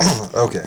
okay. 0.34 0.64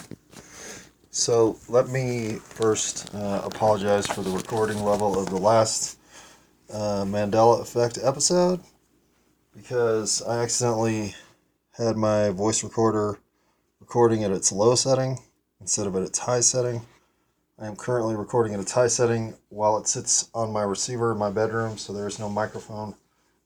So 1.11 1.57
let 1.67 1.89
me 1.89 2.35
first 2.35 3.13
uh, 3.13 3.41
apologize 3.43 4.07
for 4.07 4.21
the 4.21 4.31
recording 4.31 4.83
level 4.83 5.19
of 5.19 5.29
the 5.29 5.37
last 5.37 5.99
uh, 6.71 7.03
Mandela 7.03 7.61
Effect 7.61 7.99
episode 8.01 8.61
because 9.55 10.21
I 10.21 10.43
accidentally 10.43 11.15
had 11.77 11.97
my 11.97 12.29
voice 12.29 12.63
recorder 12.63 13.19
recording 13.79 14.23
at 14.23 14.31
its 14.31 14.51
low 14.51 14.75
setting 14.75 15.19
instead 15.59 15.87
of 15.87 15.95
at 15.95 16.03
its 16.03 16.19
high 16.19 16.41
setting. 16.41 16.81
I 17.59 17.67
am 17.67 17.75
currently 17.75 18.15
recording 18.15 18.53
at 18.53 18.59
its 18.59 18.71
high 18.71 18.87
setting 18.87 19.35
while 19.49 19.77
it 19.77 19.87
sits 19.87 20.29
on 20.33 20.53
my 20.53 20.63
receiver 20.63 21.11
in 21.11 21.17
my 21.17 21.29
bedroom, 21.29 21.77
so 21.77 21.91
there's 21.91 22.19
no 22.19 22.29
microphone. 22.29 22.95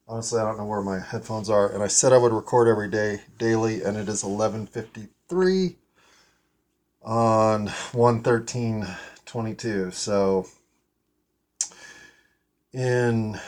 Honestly, 0.06 0.40
I 0.40 0.44
don't 0.44 0.58
know 0.58 0.66
where 0.66 0.82
my 0.82 1.00
headphones 1.00 1.50
are, 1.50 1.72
and 1.72 1.82
I 1.82 1.88
said 1.88 2.12
I 2.12 2.18
would 2.18 2.32
record 2.32 2.68
every 2.68 2.90
day, 2.90 3.22
daily, 3.38 3.82
and 3.82 3.96
it 3.96 4.08
is 4.08 4.22
11:53 4.22 5.08
on 7.02 7.68
113.22. 7.68 9.92
So, 9.92 10.46
in 12.72 13.40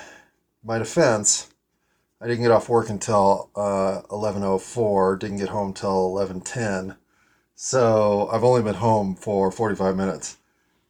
my 0.64 0.78
defense, 0.78 1.48
I 2.20 2.26
didn't 2.26 2.42
get 2.42 2.50
off 2.50 2.68
work 2.68 2.88
until 2.88 3.50
uh, 3.54 4.02
11:04. 4.10 5.18
Didn't 5.18 5.36
get 5.36 5.50
home 5.50 5.72
till 5.74 6.14
11:10. 6.14 6.96
So 7.54 8.28
I've 8.32 8.44
only 8.44 8.62
been 8.62 8.76
home 8.76 9.14
for 9.14 9.50
45 9.50 9.96
minutes, 9.96 10.38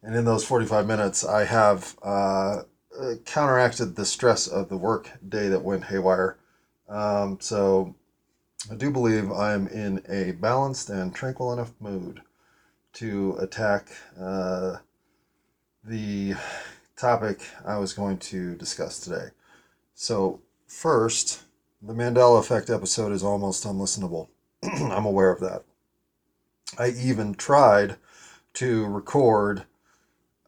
and 0.03 0.15
in 0.15 0.25
those 0.25 0.45
45 0.45 0.85
minutes, 0.87 1.25
I 1.25 1.45
have 1.45 1.97
uh, 2.01 2.63
counteracted 3.25 3.95
the 3.95 4.05
stress 4.05 4.47
of 4.47 4.69
the 4.69 4.77
work 4.77 5.11
day 5.27 5.49
that 5.49 5.63
went 5.63 5.85
haywire. 5.85 6.37
Um, 6.89 7.37
so 7.41 7.95
I 8.69 8.75
do 8.75 8.91
believe 8.91 9.31
I'm 9.31 9.67
in 9.67 10.03
a 10.09 10.33
balanced 10.33 10.89
and 10.89 11.15
tranquil 11.15 11.53
enough 11.53 11.71
mood 11.79 12.21
to 12.93 13.37
attack 13.39 13.87
uh, 14.19 14.77
the 15.85 16.35
topic 16.97 17.39
I 17.65 17.77
was 17.77 17.93
going 17.93 18.17
to 18.17 18.55
discuss 18.55 18.99
today. 18.99 19.27
So, 19.93 20.41
first, 20.67 21.43
the 21.81 21.93
Mandela 21.93 22.39
Effect 22.39 22.69
episode 22.69 23.13
is 23.13 23.23
almost 23.23 23.63
unlistenable. 23.63 24.27
I'm 24.63 25.05
aware 25.05 25.31
of 25.31 25.39
that. 25.39 25.63
I 26.77 26.89
even 26.89 27.35
tried 27.35 27.95
to 28.55 28.85
record 28.85 29.63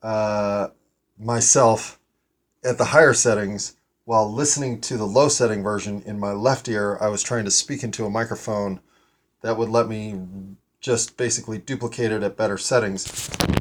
uh, 0.04 0.70
myself 1.18 2.00
at 2.66 2.78
the 2.78 2.86
higher 2.86 3.14
settings 3.14 3.78
while 4.10 4.34
listening 4.34 4.82
to 4.82 4.98
the 4.98 5.06
low 5.06 5.30
setting 5.30 5.62
version 5.62 6.02
in 6.04 6.20
my 6.20 6.32
left 6.32 6.68
ear. 6.68 6.98
I 7.00 7.10
was 7.10 7.22
trying 7.22 7.46
to 7.46 7.52
speak 7.52 7.84
into 7.84 8.08
a 8.08 8.10
microphone 8.10 8.80
that 9.42 9.56
would 9.56 9.70
let 9.70 9.88
me 9.88 10.20
just 10.82 11.16
basically 11.16 11.60
duplicate 11.60 12.12
it 12.12 12.24
at 12.24 12.36
better 12.36 12.58
settings. 12.58 13.06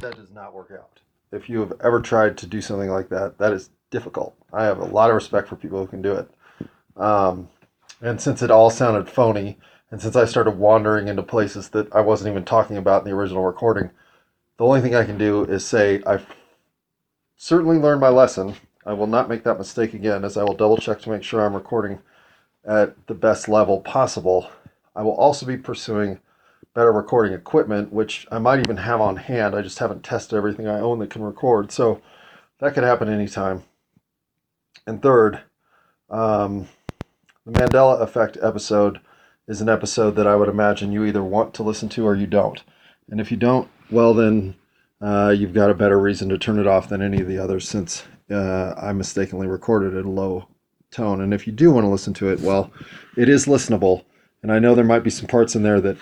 That 0.01 0.17
does 0.17 0.31
not 0.33 0.55
work 0.55 0.73
out. 0.73 1.01
If 1.33 1.51
you 1.51 1.61
have 1.61 1.75
ever 1.85 2.01
tried 2.01 2.39
to 2.39 2.47
do 2.47 2.63
something 2.63 2.89
like 2.89 3.11
that, 3.11 3.37
that 3.37 3.53
is 3.53 3.69
difficult. 3.91 4.35
I 4.51 4.65
have 4.65 4.79
a 4.79 4.87
lot 4.87 5.11
of 5.11 5.17
respect 5.17 5.49
for 5.49 5.57
people 5.57 5.81
who 5.81 5.87
can 5.87 6.01
do 6.01 6.15
it. 6.15 6.31
Um, 6.97 7.51
and 8.01 8.19
since 8.19 8.41
it 8.41 8.51
all 8.51 8.71
sounded 8.71 9.11
phony, 9.11 9.59
and 9.91 10.01
since 10.01 10.17
I 10.17 10.25
started 10.25 10.53
wandering 10.53 11.09
into 11.09 11.23
places 11.23 11.69
that 11.71 11.95
I 11.95 12.01
wasn't 12.01 12.31
even 12.31 12.47
talking 12.47 12.79
about 12.79 13.03
in 13.03 13.11
the 13.11 13.15
original 13.15 13.45
recording, 13.45 13.91
the 14.57 14.65
only 14.65 14.81
thing 14.81 14.95
I 14.95 15.05
can 15.05 15.19
do 15.19 15.45
is 15.45 15.67
say 15.67 16.01
I've 16.07 16.25
certainly 17.37 17.77
learned 17.77 18.01
my 18.01 18.09
lesson. 18.09 18.55
I 18.89 18.95
will 18.95 19.07
not 19.07 19.29
make 19.29 19.45
that 19.45 19.59
mistake 19.59 19.93
again, 19.93 20.25
as 20.25 20.39
I 20.39 20.45
will 20.45 20.55
double 20.55 20.79
check 20.79 21.03
to 21.03 21.11
make 21.11 21.23
sure 21.23 21.45
I'm 21.45 21.53
recording 21.53 21.99
at 22.65 23.07
the 23.07 23.13
best 23.13 23.47
level 23.47 23.83
possible. 23.83 24.51
I 24.97 25.03
will 25.03 25.13
also 25.13 25.45
be 25.45 25.59
pursuing 25.59 26.21
better 26.73 26.91
recording 26.91 27.35
equipment, 27.35 27.93
which 27.93 28.27
I 28.33 28.39
might 28.39 28.61
even 28.61 28.79
have 28.79 29.03
on 29.03 29.17
hand. 29.17 29.55
I 29.55 29.61
just 29.61 29.79
haven't 29.79 30.05
tested 30.05 30.39
everything 30.39 30.67
I 30.67 30.81
own 30.81 31.01
that 31.01 31.11
can 31.11 31.23
record. 31.23 31.71
So 31.71 32.01
that 32.61 32.73
could 32.73 32.83
happen 32.83 33.11
anytime. 33.11 33.65
And 34.87 35.03
third, 35.03 35.41
um, 36.09 36.67
the 37.45 37.53
Mandela 37.53 38.01
Effect 38.01 38.39
episode 38.43 39.01
is 39.47 39.61
an 39.61 39.69
episode 39.69 40.13
that 40.13 40.27
I 40.27 40.35
would 40.35 40.49
imagine 40.49 40.93
you 40.93 41.05
either 41.05 41.23
want 41.23 41.53
to 41.55 41.63
listen 41.63 41.91
to 41.91 42.07
or 42.07 42.15
you 42.15 42.27
don't. 42.27 42.63
And 43.11 43.21
if 43.21 43.31
you 43.31 43.37
don't, 43.37 43.69
well, 43.91 44.15
then 44.15 44.55
uh, 44.99 45.35
you've 45.37 45.53
got 45.53 45.71
a 45.71 45.75
better 45.75 46.01
reason 46.01 46.31
to 46.31 46.39
turn 46.39 46.59
it 46.59 46.67
off 46.67 46.89
than 46.89 47.03
any 47.03 47.21
of 47.21 47.29
the 47.29 47.39
others 47.39 47.69
since 47.69 48.05
uh, 48.31 48.75
I 48.77 48.93
mistakenly 48.93 49.47
recorded 49.47 49.97
at 49.97 50.05
a 50.05 50.11
low 50.11 50.49
tone. 50.91 51.21
And 51.21 51.35
if 51.35 51.47
you 51.47 51.53
do 51.53 51.71
want 51.71 51.85
to 51.85 51.91
listen 51.91 52.15
to 52.15 52.31
it, 52.31 52.41
well, 52.41 52.73
it 53.17 53.29
is 53.29 53.47
listenable. 53.47 54.05
And 54.43 54.53
I 54.53 54.59
know 54.59 54.75
there 54.75 54.85
might 54.85 55.05
be 55.05 55.11
some 55.11 55.27
parts 55.27 55.55
in 55.55 55.63
there 55.63 55.81
that 55.81 55.97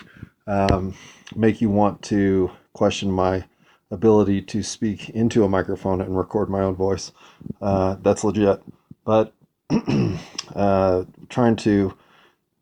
um, 0.45 0.93
make 1.35 1.61
you 1.61 1.69
want 1.69 2.01
to 2.03 2.51
question 2.73 3.11
my 3.11 3.45
ability 3.91 4.41
to 4.41 4.63
speak 4.63 5.09
into 5.09 5.43
a 5.43 5.49
microphone 5.49 6.01
and 6.01 6.17
record 6.17 6.49
my 6.49 6.61
own 6.61 6.75
voice. 6.75 7.11
Uh, 7.61 7.95
that's 8.01 8.23
legit. 8.23 8.61
But 9.05 9.33
uh, 10.55 11.05
trying 11.29 11.55
to 11.57 11.97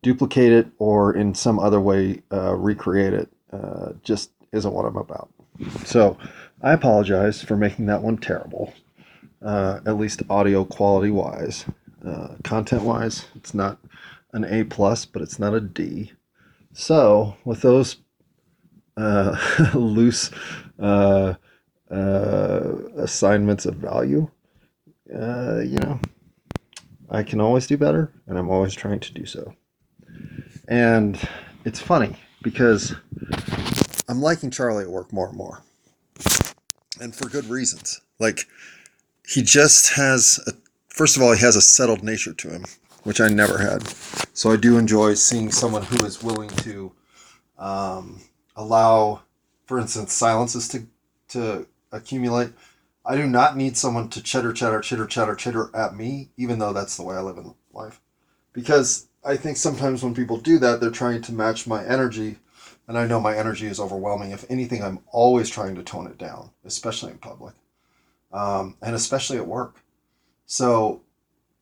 duplicate 0.02 0.52
it 0.52 0.68
or 0.78 1.14
in 1.14 1.34
some 1.34 1.58
other 1.58 1.80
way 1.80 2.22
uh, 2.32 2.54
recreate 2.54 3.12
it 3.12 3.28
uh, 3.52 3.92
just 4.02 4.30
isn't 4.52 4.72
what 4.72 4.84
I'm 4.84 4.96
about. 4.96 5.30
So 5.84 6.16
I 6.62 6.72
apologize 6.72 7.42
for 7.42 7.56
making 7.56 7.86
that 7.86 8.02
one 8.02 8.16
terrible, 8.16 8.72
uh, 9.46 9.80
at 9.86 9.96
least 9.96 10.22
audio 10.28 10.64
quality 10.64 11.10
wise. 11.10 11.64
Uh, 12.04 12.34
content 12.42 12.82
wise, 12.82 13.26
it's 13.36 13.54
not 13.54 13.78
an 14.32 14.44
A 14.44 14.64
plus, 14.64 15.06
but 15.06 15.22
it's 15.22 15.38
not 15.38 15.54
a 15.54 15.60
D. 15.60 16.12
So 16.72 17.36
with 17.44 17.62
those 17.62 17.96
uh, 18.96 19.36
loose 19.74 20.30
uh, 20.80 21.34
uh, 21.90 22.72
assignments 22.96 23.66
of 23.66 23.76
value, 23.76 24.28
uh, 25.14 25.60
you 25.60 25.78
know, 25.78 26.00
I 27.08 27.22
can 27.22 27.40
always 27.40 27.68
do 27.68 27.76
better, 27.76 28.12
and 28.26 28.36
I'm 28.36 28.50
always 28.50 28.74
trying 28.74 29.00
to 29.00 29.12
do 29.12 29.24
so. 29.24 29.54
And 30.68 31.18
it's 31.64 31.80
funny 31.80 32.16
because 32.42 32.94
I'm 34.08 34.20
liking 34.20 34.50
Charlie 34.50 34.84
at 34.84 34.90
work 34.90 35.12
more 35.12 35.28
and 35.28 35.36
more. 35.36 35.62
And 37.00 37.14
for 37.14 37.28
good 37.28 37.44
reasons. 37.44 38.00
Like, 38.18 38.46
he 39.26 39.42
just 39.42 39.94
has, 39.94 40.40
a, 40.46 40.52
first 40.88 41.16
of 41.16 41.22
all, 41.22 41.32
he 41.32 41.40
has 41.40 41.56
a 41.56 41.62
settled 41.62 42.02
nature 42.02 42.32
to 42.32 42.48
him, 42.48 42.64
which 43.02 43.20
I 43.20 43.28
never 43.28 43.58
had. 43.58 43.86
So 44.32 44.52
I 44.52 44.56
do 44.56 44.78
enjoy 44.78 45.14
seeing 45.14 45.50
someone 45.50 45.82
who 45.82 46.04
is 46.06 46.22
willing 46.22 46.48
to 46.48 46.92
um, 47.58 48.20
allow, 48.54 49.22
for 49.66 49.78
instance, 49.78 50.12
silences 50.12 50.68
to, 50.68 50.86
to 51.28 51.66
accumulate. 51.92 52.52
I 53.04 53.16
do 53.16 53.26
not 53.26 53.56
need 53.56 53.76
someone 53.76 54.08
to 54.10 54.22
chitter, 54.22 54.52
chatter, 54.52 54.80
chitter, 54.80 55.06
chatter, 55.06 55.34
chitter 55.34 55.70
at 55.74 55.96
me, 55.96 56.30
even 56.36 56.58
though 56.58 56.72
that's 56.72 56.96
the 56.96 57.02
way 57.02 57.16
I 57.16 57.20
live 57.20 57.38
in 57.38 57.54
life. 57.72 58.00
Because 58.52 59.08
I 59.24 59.36
think 59.36 59.56
sometimes 59.56 60.02
when 60.02 60.14
people 60.14 60.38
do 60.38 60.58
that, 60.58 60.80
they're 60.80 60.90
trying 60.90 61.22
to 61.22 61.32
match 61.32 61.66
my 61.66 61.84
energy, 61.84 62.38
and 62.86 62.96
I 62.96 63.06
know 63.06 63.20
my 63.20 63.36
energy 63.36 63.66
is 63.66 63.80
overwhelming. 63.80 64.30
If 64.30 64.48
anything, 64.48 64.82
I'm 64.82 65.00
always 65.10 65.50
trying 65.50 65.74
to 65.74 65.82
tone 65.82 66.06
it 66.06 66.18
down, 66.18 66.50
especially 66.64 67.10
in 67.10 67.18
public, 67.18 67.54
um, 68.32 68.76
and 68.82 68.94
especially 68.94 69.36
at 69.38 69.46
work. 69.46 69.82
So 70.46 71.02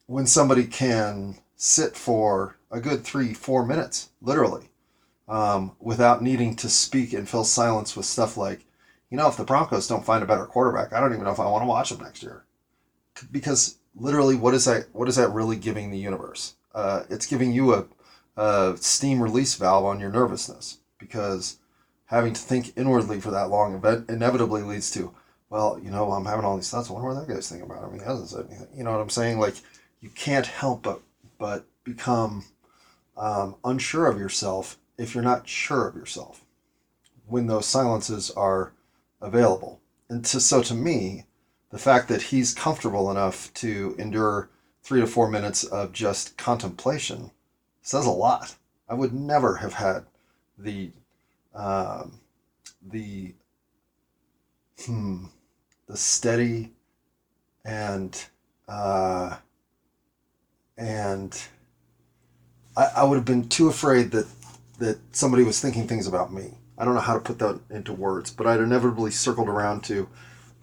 when 0.07 0.27
somebody 0.27 0.65
can 0.65 1.39
sit 1.57 1.97
for 1.97 2.59
a 2.71 2.81
good 2.81 3.05
three, 3.05 3.35
four 3.35 3.65
minutes, 3.65 4.11
literally, 4.21 4.71
um, 5.29 5.77
without 5.81 6.23
needing 6.23 6.57
to 6.57 6.69
speak 6.69 7.13
and 7.13 7.29
fill 7.29 7.45
silence 7.45 7.97
with 7.97 8.07
stuff 8.07 8.37
like, 8.37 8.67
you 9.11 9.17
know, 9.17 9.29
if 9.29 9.37
the 9.37 9.45
Broncos 9.45 9.89
don't 9.89 10.05
find 10.05 10.23
a 10.23 10.27
better 10.27 10.47
quarterback, 10.47 10.93
I 10.93 11.01
don't 11.01 11.13
even 11.13 11.25
know 11.25 11.31
if 11.31 11.41
I 11.41 11.47
want 11.47 11.63
to 11.63 11.69
watch 11.69 11.91
them 11.91 12.03
next 12.03 12.23
year. 12.23 12.45
Because 13.31 13.79
literally, 13.95 14.35
what 14.35 14.55
is 14.55 14.65
that? 14.65 14.87
What 14.93 15.09
is 15.09 15.17
that 15.17 15.31
really 15.31 15.57
giving 15.57 15.91
the 15.91 15.99
universe? 15.99 16.55
uh, 16.75 17.05
it's 17.09 17.27
giving 17.27 17.53
you 17.53 17.75
a, 17.75 17.87
a 18.37 18.77
steam 18.77 19.23
release 19.23 19.55
valve 19.55 19.85
on 19.85 20.01
your 20.01 20.11
nervousness 20.11 20.79
because 20.99 21.59
having 22.07 22.33
to 22.33 22.41
think 22.41 22.77
inwardly 22.77 23.21
for 23.21 23.31
that 23.31 23.49
long 23.49 23.83
inevitably 24.09 24.63
leads 24.63 24.91
to, 24.91 25.15
well, 25.55 25.79
you 25.81 25.89
know, 25.89 26.11
I'm 26.11 26.25
having 26.25 26.45
all 26.45 26.57
these 26.57 26.69
thoughts. 26.69 26.91
I 26.91 26.95
wonder 26.95 27.11
what 27.11 27.29
that 27.29 27.33
guy's 27.33 27.49
thinking 27.49 27.71
about. 27.71 27.89
Mean, 27.89 28.01
he 28.01 28.05
hasn't 28.05 28.29
said 28.29 28.47
anything. 28.51 28.77
You 28.77 28.83
know 28.83 28.91
what 28.91 29.01
I'm 29.01 29.09
saying? 29.09 29.39
Like, 29.39 29.55
you 30.01 30.11
can't 30.11 30.47
help 30.47 30.83
but 30.83 31.01
but 31.39 31.65
become 31.85 32.45
um, 33.17 33.55
unsure 33.65 34.09
of 34.09 34.19
yourself 34.19 34.79
if 34.99 35.15
you're 35.15 35.23
not 35.23 35.49
sure 35.49 35.87
of 35.87 35.95
yourself 35.95 36.45
when 37.27 37.47
those 37.47 37.67
silences 37.67 38.33
are 38.33 38.73
available. 39.21 39.81
And 40.09 40.25
to, 40.25 40.41
so 40.41 40.61
to 40.61 40.75
me, 40.75 41.25
the 41.71 41.79
fact 41.79 42.09
that 42.09 42.23
he's 42.23 42.53
comfortable 42.53 43.09
enough 43.09 43.55
to 43.55 43.95
endure 43.97 44.51
three 44.83 45.03
to 45.03 45.07
four 45.07 45.31
minutes 45.31 45.63
of 45.63 45.93
just 45.93 46.37
contemplation 46.37 47.31
says 47.81 48.07
a 48.07 48.11
lot. 48.11 48.57
I 48.89 48.95
would 48.95 49.15
never 49.15 49.55
have 49.59 49.75
had 49.75 50.07
the 50.59 50.91
um, 51.55 52.19
the 52.83 53.35
hmm 54.85 55.27
the 55.87 55.97
steady 55.97 56.73
and 57.65 58.25
uh, 58.69 59.37
and 60.77 61.43
I, 62.77 62.89
I 62.97 63.05
would 63.05 63.17
have 63.17 63.25
been 63.25 63.49
too 63.49 63.69
afraid 63.69 64.11
that 64.13 64.27
that 64.79 64.99
somebody 65.13 65.45
was 65.45 65.61
thinking 65.61 65.87
things 65.87 66.07
about 66.07 66.33
me. 66.33 66.55
I 66.77 66.85
don't 66.85 66.95
know 66.95 67.01
how 67.01 67.15
to 67.15 67.21
put 67.21 67.39
that 67.39 67.61
into 67.71 67.93
words, 67.93 68.31
but 68.31 68.47
I'd 68.47 68.61
inevitably 68.61 69.13
circled 69.13 69.49
around 69.49 69.85
to, 69.85 70.09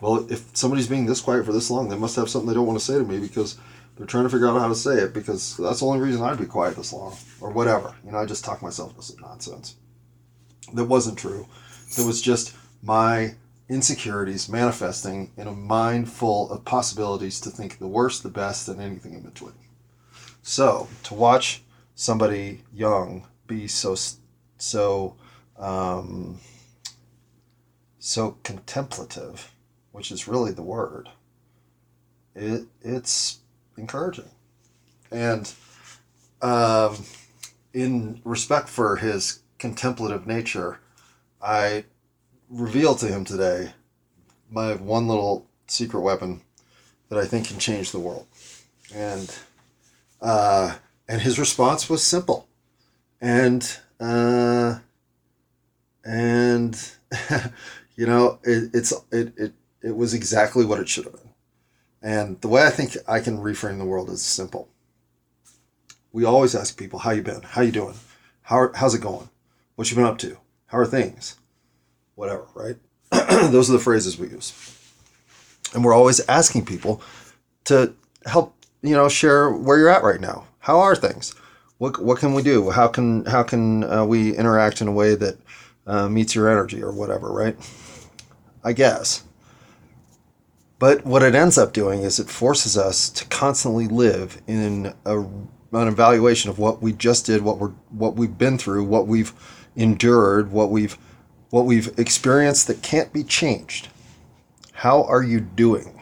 well, 0.02 0.30
if 0.30 0.46
somebody's 0.56 0.90
being 0.90 1.06
this 1.06 1.22
quiet 1.22 1.46
for 1.46 1.54
this 1.54 1.72
long, 1.72 1.88
they 1.88 1.98
must 1.98 2.18
have 2.18 2.30
something 2.30 2.50
they 2.50 2.54
don't 2.54 2.68
want 2.68 2.78
to 2.78 2.84
say 2.86 2.98
to 2.98 3.06
me 3.06 3.20
because 3.20 3.58
they're 3.96 4.06
trying 4.06 4.26
to 4.26 4.30
figure 4.30 4.50
out 4.50 4.60
how 4.60 4.68
to 4.68 4.76
say 4.76 4.96
it 4.96 5.14
because 5.14 5.56
that's 5.58 5.80
the 5.80 5.86
only 5.86 6.02
reason 6.02 6.22
I'd 6.22 6.38
be 6.38 6.46
quiet 6.46 6.76
this 6.76 6.92
long 6.92 7.16
or 7.40 7.52
whatever. 7.52 7.96
You 8.06 8.12
know, 8.12 8.18
I 8.18 8.26
just 8.26 8.44
talk 8.44 8.62
myself 8.62 8.92
into 8.92 9.04
some 9.04 9.22
nonsense. 9.22 9.76
That 10.74 10.86
wasn't 10.86 11.18
true. 11.18 11.48
That 11.96 12.06
was 12.06 12.22
just 12.22 12.54
my 12.84 13.36
insecurities 13.72 14.50
manifesting 14.50 15.32
in 15.38 15.48
a 15.48 15.52
mind 15.54 16.12
full 16.12 16.52
of 16.52 16.66
possibilities 16.66 17.40
to 17.40 17.50
think 17.50 17.80
the 17.80 17.88
worst, 17.88 18.22
the 18.22 18.30
best, 18.30 18.68
and 18.68 18.82
anything 18.82 19.14
in 19.14 19.22
between. 19.22 19.54
So 20.44 20.90
to 21.04 21.14
watch 21.14 21.64
somebody 21.96 22.64
young 22.74 23.28
be 23.48 23.68
so 23.68 23.96
so 24.58 25.16
um, 25.58 26.42
so 27.98 28.38
contemplative, 28.44 29.52
which 29.94 30.12
is 30.12 30.28
really 30.28 30.52
the 30.52 30.62
word, 30.62 31.08
it 32.36 32.66
it's 32.82 33.40
encouraging, 33.78 34.32
and 35.12 35.54
um, 36.42 37.06
in 37.74 38.20
respect 38.26 38.68
for 38.68 38.98
his 38.98 39.44
contemplative 39.60 40.28
nature, 40.28 40.80
I 41.42 41.86
revealed 42.52 43.00
to 43.00 43.08
him 43.08 43.24
today 43.24 43.72
my 44.50 44.76
one 44.76 45.08
little 45.08 45.48
secret 45.68 46.02
weapon 46.02 46.42
that 47.10 47.18
I 47.18 47.26
think 47.26 47.48
can 47.48 47.60
change 47.60 47.92
the 47.92 48.00
world, 48.00 48.28
and 48.94 49.34
uh, 50.22 50.76
and 51.08 51.22
his 51.22 51.40
response 51.40 51.90
was 51.90 52.04
simple, 52.04 52.48
and 53.22 53.78
uh, 54.00 54.80
and 56.04 56.92
you 57.96 58.06
know 58.06 58.40
it, 58.44 58.72
it's 58.74 58.94
it, 59.12 59.34
it 59.38 59.54
it 59.82 59.96
was 59.96 60.14
exactly 60.14 60.66
what 60.66 60.80
it 60.80 60.90
should 60.90 61.06
have 61.06 61.14
been, 61.14 61.30
and 62.02 62.42
the 62.42 62.50
way 62.50 62.64
I 62.64 62.70
think 62.70 62.98
I 63.08 63.22
can 63.22 63.38
reframe 63.38 63.78
the 63.78 63.86
world 63.86 64.10
is 64.10 64.22
simple. 64.22 64.68
We 66.12 66.26
always 66.26 66.56
ask 66.56 66.78
people, 66.78 67.00
"How 67.00 67.12
you 67.12 67.22
been? 67.22 67.42
How 67.42 67.62
you 67.62 67.72
doing? 67.72 67.96
How 68.44 68.72
how's 68.76 68.96
it 68.96 69.02
going? 69.02 69.30
What 69.76 69.90
you 69.90 69.96
been 69.96 70.06
up 70.06 70.18
to? 70.20 70.38
How 70.68 70.78
are 70.78 70.86
things? 70.86 71.38
Whatever, 72.16 72.48
right? 72.56 72.76
Those 73.52 73.70
are 73.70 73.74
the 73.74 73.80
phrases 73.80 74.18
we 74.18 74.28
use, 74.30 74.54
and 75.74 75.84
we're 75.84 75.94
always 75.94 76.20
asking 76.28 76.66
people 76.66 77.02
to 77.66 77.94
help 78.26 78.56
you 78.82 78.96
know 78.96 79.10
share 79.10 79.52
where 79.52 79.78
you're 79.78 79.90
at 79.90 80.04
right 80.04 80.22
now. 80.22 80.46
How 80.60 80.80
are 80.80 80.96
things? 80.96 81.34
What 81.78 82.02
what 82.02 82.20
can 82.20 82.34
we 82.34 82.44
do? 82.44 82.70
How 82.72 82.88
can 82.88 83.26
how 83.26 83.44
can 83.44 83.84
uh, 83.84 84.06
we 84.06 84.36
interact 84.36 84.82
in 84.82 84.88
a 84.88 84.92
way 84.92 85.16
that 85.16 85.38
uh, 85.88 86.08
meets 86.08 86.36
your 86.36 86.50
energy 86.50 86.82
or 86.82 86.92
whatever, 86.92 87.32
right? 87.32 87.56
I 88.64 88.74
guess. 88.74 89.24
But 90.82 91.06
what 91.06 91.22
it 91.22 91.36
ends 91.36 91.60
up 91.60 91.74
doing 91.74 92.02
is 92.02 92.20
it 92.20 92.28
forces 92.28 92.76
us 92.76 93.10
to 93.12 93.26
constantly 93.26 93.88
live 93.88 94.42
in 94.48 94.96
a, 95.06 95.20
an 95.20 95.88
evaluation 95.88 96.50
of 96.50 96.58
what 96.58 96.82
we 96.82 96.92
just 96.92 97.26
did, 97.28 97.44
what 97.44 97.60
we're 97.60 97.74
what 97.90 98.16
we've 98.16 98.38
been 98.38 98.58
through, 98.58 98.86
what 98.86 99.08
we've 99.08 99.34
endured, 99.76 100.52
what 100.52 100.72
we've 100.72 100.98
what 101.52 101.66
we've 101.66 101.94
experienced 102.00 102.66
that 102.68 102.82
can't 102.82 103.14
be 103.14 103.24
changed. 103.24 103.90
How 104.74 105.04
are 105.04 105.22
you 105.22 105.40
doing? 105.40 106.02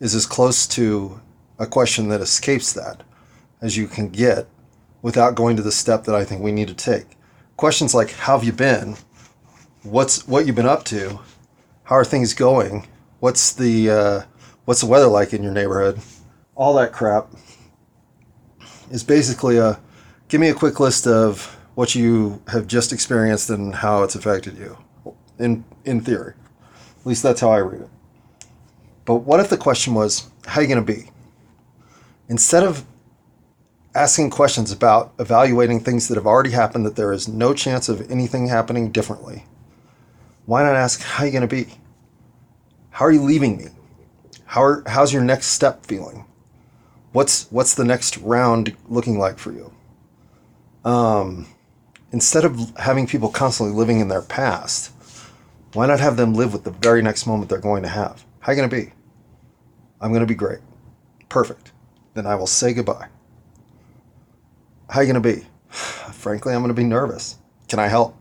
Is 0.00 0.14
as 0.14 0.26
close 0.26 0.66
to 0.68 1.20
a 1.58 1.66
question 1.66 2.08
that 2.08 2.20
escapes 2.20 2.72
that 2.72 3.04
as 3.60 3.76
you 3.76 3.86
can 3.86 4.08
get 4.08 4.48
without 5.00 5.34
going 5.34 5.56
to 5.56 5.62
the 5.62 5.70
step 5.70 6.04
that 6.04 6.14
I 6.14 6.24
think 6.24 6.42
we 6.42 6.50
need 6.50 6.68
to 6.68 6.74
take. 6.74 7.16
Questions 7.56 7.94
like 7.94 8.10
how 8.12 8.36
have 8.36 8.44
you 8.44 8.52
been? 8.52 8.96
What's 9.82 10.26
what 10.26 10.46
you've 10.46 10.56
been 10.56 10.66
up 10.66 10.84
to? 10.86 11.20
How 11.84 11.96
are 11.96 12.04
things 12.04 12.34
going? 12.34 12.88
What's 13.20 13.52
the 13.52 13.90
uh, 13.90 14.22
what's 14.64 14.80
the 14.80 14.86
weather 14.86 15.06
like 15.06 15.32
in 15.32 15.42
your 15.42 15.52
neighborhood? 15.52 16.00
All 16.54 16.74
that 16.74 16.92
crap 16.92 17.28
is 18.90 19.04
basically 19.04 19.58
a 19.58 19.78
give 20.28 20.40
me 20.40 20.48
a 20.48 20.54
quick 20.54 20.80
list 20.80 21.06
of 21.06 21.54
what 21.74 21.94
you 21.94 22.42
have 22.48 22.66
just 22.66 22.92
experienced 22.92 23.50
and 23.50 23.74
how 23.74 24.02
it's 24.02 24.14
affected 24.14 24.56
you. 24.56 24.78
In 25.38 25.64
in 25.84 26.00
theory. 26.00 26.34
At 27.00 27.06
least 27.06 27.22
that's 27.22 27.40
how 27.40 27.50
I 27.50 27.58
read 27.58 27.82
it. 27.82 27.88
But 29.04 29.16
what 29.16 29.40
if 29.40 29.50
the 29.50 29.56
question 29.56 29.94
was, 29.94 30.30
how 30.46 30.60
are 30.60 30.62
you 30.62 30.68
going 30.68 30.84
to 30.84 30.92
be? 30.92 31.10
Instead 32.28 32.62
of 32.62 32.84
asking 33.94 34.30
questions 34.30 34.72
about 34.72 35.12
evaluating 35.18 35.80
things 35.80 36.08
that 36.08 36.14
have 36.16 36.26
already 36.26 36.50
happened 36.50 36.86
that 36.86 36.96
there 36.96 37.12
is 37.12 37.28
no 37.28 37.52
chance 37.52 37.88
of 37.88 38.10
anything 38.10 38.46
happening 38.46 38.90
differently, 38.90 39.44
why 40.46 40.62
not 40.62 40.74
ask, 40.74 41.02
how 41.02 41.22
are 41.22 41.26
you 41.26 41.32
going 41.32 41.46
to 41.46 41.54
be? 41.64 41.74
How 42.90 43.04
are 43.04 43.12
you 43.12 43.22
leaving 43.22 43.58
me? 43.58 43.66
How 44.46 44.62
are, 44.62 44.82
how's 44.86 45.12
your 45.12 45.22
next 45.22 45.48
step 45.48 45.84
feeling? 45.84 46.24
What's, 47.12 47.50
what's 47.50 47.74
the 47.74 47.84
next 47.84 48.16
round 48.18 48.74
looking 48.88 49.18
like 49.18 49.38
for 49.38 49.52
you? 49.52 49.72
Um, 50.84 51.46
instead 52.14 52.44
of 52.44 52.72
having 52.76 53.08
people 53.08 53.28
constantly 53.28 53.74
living 53.74 53.98
in 53.98 54.06
their 54.06 54.22
past, 54.22 54.92
why 55.72 55.84
not 55.84 55.98
have 55.98 56.16
them 56.16 56.32
live 56.32 56.52
with 56.52 56.62
the 56.62 56.70
very 56.70 57.02
next 57.02 57.26
moment 57.26 57.50
they're 57.50 57.58
going 57.58 57.82
to 57.82 57.88
have? 57.88 58.24
How 58.38 58.52
are 58.52 58.54
you 58.54 58.60
going 58.60 58.70
to 58.70 58.76
be? 58.76 58.92
I'm 60.00 60.12
going 60.12 60.20
to 60.20 60.26
be 60.26 60.36
great. 60.36 60.60
Perfect. 61.28 61.72
Then 62.14 62.24
I 62.24 62.36
will 62.36 62.46
say 62.46 62.72
goodbye. 62.72 63.08
How 64.88 65.00
are 65.00 65.02
you 65.02 65.12
going 65.12 65.22
to 65.24 65.36
be? 65.36 65.44
Frankly, 66.12 66.54
I'm 66.54 66.60
going 66.60 66.68
to 66.68 66.80
be 66.80 66.84
nervous. 66.84 67.38
Can 67.66 67.80
I 67.80 67.88
help? 67.88 68.16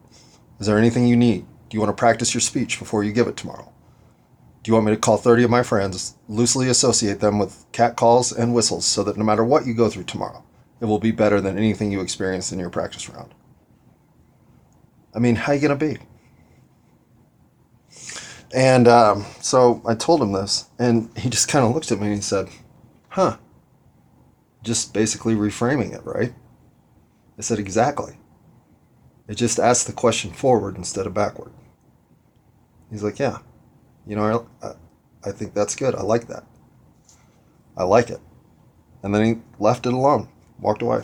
Is 0.60 0.66
there 0.66 0.80
anything 0.80 1.06
you 1.06 1.16
need? 1.16 1.46
Do 1.70 1.78
you 1.78 1.80
want 1.80 1.96
to 1.96 2.00
practice 2.00 2.34
your 2.34 2.42
speech 2.42 2.80
before 2.80 3.04
you 3.04 3.14
give 3.14 3.28
it 3.28 3.38
tomorrow? 3.38 3.72
Do 4.64 4.72
you 4.72 4.74
want 4.74 4.88
me 4.88 4.94
to 4.94 4.98
call 4.98 5.18
30 5.18 5.44
of 5.44 5.52
my 5.52 5.62
friends, 5.62 6.16
loosely 6.28 6.68
associate 6.68 7.20
them 7.20 7.38
with 7.38 7.64
cat 7.74 7.96
calls 7.96 8.32
and 8.32 8.56
whistles 8.56 8.86
so 8.86 9.04
that 9.04 9.18
no 9.18 9.24
matter 9.24 9.44
what 9.44 9.68
you 9.68 9.76
go 9.76 9.88
through 9.88 10.06
tomorrow, 10.06 10.44
it 10.82 10.86
will 10.86 10.98
be 10.98 11.12
better 11.12 11.40
than 11.40 11.60
anything 11.60 11.92
you 11.92 12.02
experienced 12.02 12.52
in 12.52 12.58
your 12.58 12.72
practice 12.72 13.08
round? 13.08 13.36
I 15.16 15.20
mean, 15.20 15.36
how 15.36 15.54
you 15.54 15.68
to 15.68 15.76
be? 15.76 15.98
And 18.54 18.88
um, 18.88 19.26
so 19.42 19.82
I 19.86 19.96
told 19.96 20.22
him 20.22 20.32
this, 20.32 20.70
and 20.78 21.10
he 21.18 21.30
just 21.30 21.48
kind 21.48 21.66
of 21.66 21.74
looked 21.74 21.92
at 21.92 22.00
me 22.00 22.08
and 22.08 22.16
he 22.16 22.22
said, 22.22 22.50
Huh. 23.10 23.38
Just 24.64 24.94
basically 24.94 25.36
reframing 25.36 25.94
it, 25.94 26.06
right? 26.06 26.34
I 27.38 27.42
said, 27.42 27.60
Exactly. 27.60 28.18
It 29.28 29.36
just 29.36 29.60
asked 29.60 29.88
the 29.88 29.94
question 29.94 30.32
forward 30.32 30.78
instead 30.78 31.08
of 31.08 31.14
backward. 31.14 31.52
He's 32.92 33.04
like, 33.04 33.20
Yeah. 33.20 33.40
You 34.06 34.16
know, 34.16 34.48
I, 34.62 34.74
I 35.26 35.32
think 35.32 35.54
that's 35.54 35.76
good. 35.76 35.96
I 35.96 36.02
like 36.02 36.28
that. 36.28 36.46
I 37.76 37.84
like 37.84 38.10
it. 38.10 38.20
And 39.02 39.14
then 39.14 39.26
he 39.26 39.42
left 39.60 39.86
it 39.86 39.94
alone, 39.94 40.30
walked 40.60 40.82
away. 40.82 41.04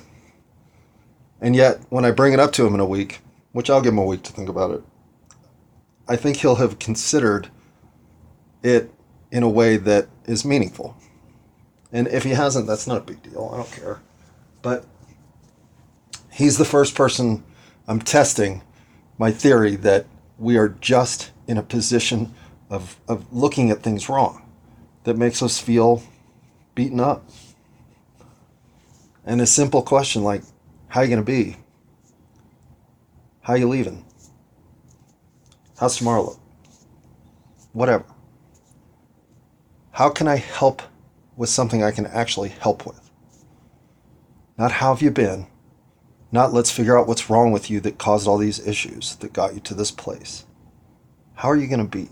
And 1.41 1.55
yet, 1.55 1.79
when 1.89 2.05
I 2.05 2.11
bring 2.11 2.33
it 2.33 2.39
up 2.39 2.51
to 2.53 2.67
him 2.67 2.73
in 2.73 2.79
a 2.79 2.85
week, 2.85 3.21
which 3.51 3.69
I'll 3.69 3.81
give 3.81 3.93
him 3.93 3.99
a 3.99 4.05
week 4.05 4.23
to 4.23 4.31
think 4.31 4.49
about 4.49 4.71
it, 4.71 4.83
I 6.07 6.15
think 6.15 6.37
he'll 6.37 6.55
have 6.55 6.79
considered 6.79 7.49
it 8.63 8.91
in 9.31 9.43
a 9.43 9.49
way 9.49 9.77
that 9.77 10.07
is 10.25 10.43
meaningful. 10.43 10.97
And 11.91 12.07
if 12.07 12.23
he 12.23 12.31
hasn't, 12.31 12.67
that's 12.67 12.87
not 12.87 12.97
a 12.97 13.01
big 13.01 13.21
deal. 13.23 13.49
I 13.53 13.57
don't 13.57 13.71
care. 13.71 13.99
But 14.61 14.85
he's 16.31 16.57
the 16.57 16.65
first 16.65 16.95
person 16.95 17.43
I'm 17.87 17.99
testing 17.99 18.61
my 19.17 19.31
theory 19.31 19.75
that 19.77 20.05
we 20.37 20.57
are 20.57 20.69
just 20.69 21.31
in 21.47 21.57
a 21.57 21.63
position 21.63 22.33
of, 22.69 22.99
of 23.07 23.31
looking 23.33 23.71
at 23.71 23.81
things 23.81 24.07
wrong 24.07 24.45
that 25.03 25.17
makes 25.17 25.41
us 25.41 25.59
feel 25.59 26.03
beaten 26.75 26.99
up. 26.99 27.27
And 29.25 29.41
a 29.41 29.47
simple 29.47 29.81
question 29.81 30.23
like, 30.23 30.43
how 30.87 31.01
are 31.01 31.03
you 31.03 31.09
going 31.09 31.25
to 31.25 31.31
be? 31.31 31.57
How 33.49 33.55
you 33.55 33.67
leaving? 33.67 34.05
How's 35.79 35.97
tomorrow 35.97 36.23
look? 36.23 36.39
Whatever. 37.73 38.05
How 39.89 40.11
can 40.11 40.27
I 40.27 40.35
help 40.35 40.83
with 41.35 41.49
something 41.49 41.81
I 41.81 41.89
can 41.89 42.05
actually 42.05 42.49
help 42.49 42.85
with? 42.85 43.09
Not 44.59 44.73
how 44.73 44.93
have 44.93 45.01
you 45.01 45.09
been? 45.09 45.47
Not 46.31 46.53
let's 46.53 46.69
figure 46.69 46.95
out 46.95 47.07
what's 47.07 47.27
wrong 47.27 47.51
with 47.51 47.71
you 47.71 47.79
that 47.79 47.97
caused 47.97 48.27
all 48.27 48.37
these 48.37 48.67
issues 48.67 49.15
that 49.15 49.33
got 49.33 49.55
you 49.55 49.61
to 49.61 49.73
this 49.73 49.89
place. 49.89 50.45
How 51.33 51.49
are 51.49 51.57
you 51.57 51.65
going 51.65 51.79
to 51.79 51.97
be? 51.97 52.07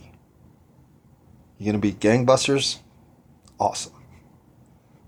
You 1.59 1.71
going 1.71 1.73
to 1.73 1.77
be 1.77 1.93
gangbusters? 1.93 2.79
Awesome. 3.59 3.93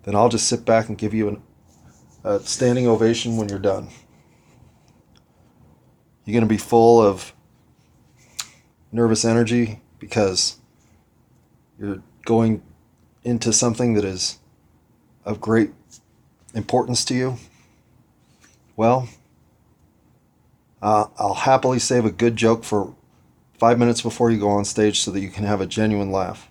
Then 0.03 0.13
I'll 0.13 0.29
just 0.29 0.47
sit 0.47 0.63
back 0.63 0.89
and 0.89 0.95
give 0.95 1.15
you 1.15 1.27
an, 1.27 1.41
a 2.23 2.39
standing 2.41 2.85
ovation 2.85 3.35
when 3.35 3.49
you're 3.49 3.57
done. 3.57 3.89
You're 6.29 6.39
going 6.41 6.47
to 6.47 6.53
be 6.53 6.59
full 6.59 7.01
of 7.01 7.33
nervous 8.91 9.25
energy 9.25 9.81
because 9.97 10.57
you're 11.79 12.03
going 12.23 12.61
into 13.23 13.51
something 13.51 13.95
that 13.95 14.05
is 14.05 14.37
of 15.25 15.41
great 15.41 15.71
importance 16.53 17.03
to 17.05 17.15
you. 17.15 17.37
Well, 18.75 19.09
Uh, 20.83 21.07
I'll 21.17 21.33
happily 21.33 21.79
save 21.79 22.05
a 22.05 22.11
good 22.11 22.35
joke 22.35 22.63
for 22.63 22.93
five 23.57 23.79
minutes 23.79 24.03
before 24.03 24.29
you 24.29 24.37
go 24.39 24.49
on 24.49 24.65
stage 24.65 24.99
so 24.99 25.09
that 25.09 25.21
you 25.21 25.29
can 25.29 25.45
have 25.45 25.61
a 25.61 25.65
genuine 25.65 26.11
laugh 26.11 26.47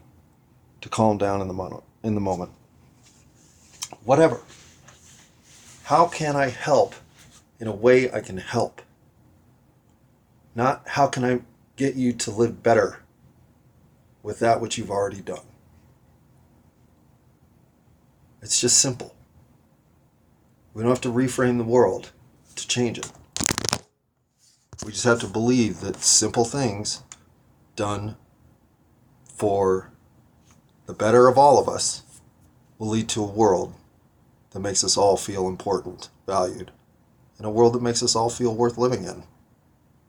to 0.80 0.88
calm 0.88 1.18
down 1.18 1.40
in 1.40 1.47
the. 1.47 1.80
In 2.02 2.16
the 2.16 2.20
moment. 2.20 2.50
Whatever. 4.04 4.40
How 5.85 6.06
can 6.06 6.35
I 6.35 6.49
help 6.49 6.97
in 7.61 7.68
a 7.68 7.73
way 7.73 8.11
I 8.11 8.20
can 8.20 8.38
help? 8.38 8.82
Not 10.59 10.83
how 10.88 11.07
can 11.07 11.25
I 11.25 11.43
get 11.77 11.95
you 11.95 12.12
to 12.15 12.33
live 12.33 12.65
better 12.65 13.05
with 14.25 14.41
that 14.41 14.61
which 14.61 14.77
you've 14.77 14.91
already 14.91 15.21
done. 15.21 15.47
It's 18.43 18.61
just 18.61 18.79
simple. 18.79 19.15
We 20.75 20.83
don't 20.83 20.91
have 20.91 21.00
to 21.03 21.12
reframe 21.12 21.59
the 21.59 21.65
world 21.65 22.11
to 22.57 22.67
change 22.67 22.99
it. 22.99 23.09
We 24.85 24.91
just 24.91 25.05
have 25.05 25.21
to 25.21 25.29
believe 25.29 25.79
that 25.79 26.03
simple 26.03 26.45
things 26.45 27.05
done 27.77 28.17
for 29.33 29.93
the 30.87 30.93
better 30.93 31.29
of 31.29 31.38
all 31.38 31.61
of 31.61 31.69
us 31.69 32.03
will 32.79 32.88
lead 32.88 33.09
to 33.11 33.23
a 33.23 33.31
world 33.31 33.75
that 34.50 34.59
makes 34.59 34.83
us 34.83 34.97
all 34.97 35.17
feel 35.17 35.47
important, 35.47 36.09
valued, 36.27 36.73
and 37.37 37.47
a 37.47 37.50
world 37.50 37.75
that 37.75 37.83
makes 37.83 38.03
us 38.03 38.17
all 38.17 38.29
feel 38.29 38.57
worth 38.57 38.77
living 38.77 39.05
in. 39.05 39.23